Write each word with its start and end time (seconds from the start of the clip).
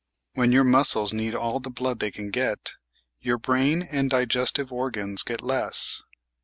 When 0.33 0.51
your 0.51 0.63
muscles 0.63 1.13
need 1.13 1.35
all 1.35 1.59
the 1.59 1.69
blood 1.69 1.99
they 1.99 2.09
can 2.09 2.31
get, 2.31 2.71
your 3.19 3.37
brain 3.37 3.83
and 3.83 4.09
digestive 4.09 4.73
organs 4.73 5.21
get 5.21 5.41
less. 5.43 6.01